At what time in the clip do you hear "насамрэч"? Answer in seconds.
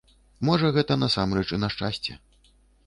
1.03-1.47